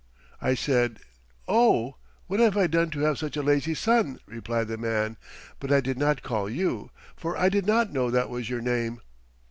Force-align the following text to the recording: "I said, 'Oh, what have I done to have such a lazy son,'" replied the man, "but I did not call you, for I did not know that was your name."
"I 0.41 0.55
said, 0.55 0.97
'Oh, 1.47 1.97
what 2.25 2.39
have 2.39 2.57
I 2.57 2.65
done 2.65 2.89
to 2.89 3.01
have 3.01 3.19
such 3.19 3.37
a 3.37 3.43
lazy 3.43 3.75
son,'" 3.75 4.19
replied 4.25 4.67
the 4.67 4.77
man, 4.79 5.15
"but 5.59 5.71
I 5.71 5.79
did 5.79 5.99
not 5.99 6.23
call 6.23 6.49
you, 6.49 6.89
for 7.15 7.37
I 7.37 7.49
did 7.49 7.67
not 7.67 7.93
know 7.93 8.09
that 8.09 8.31
was 8.31 8.49
your 8.49 8.61
name." 8.61 9.01